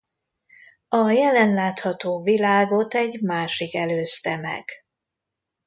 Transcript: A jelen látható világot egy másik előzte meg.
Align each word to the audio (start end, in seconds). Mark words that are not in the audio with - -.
A 0.89 1.09
jelen 1.09 1.53
látható 1.53 2.21
világot 2.23 2.93
egy 2.93 3.21
másik 3.21 3.75
előzte 3.75 4.37
meg. 4.37 4.65